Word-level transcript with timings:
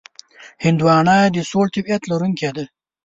هندوانه 0.63 1.15
د 1.35 1.37
سوړ 1.49 1.65
طبیعت 1.75 2.03
لرونکې 2.11 2.49
ده. 2.55 2.65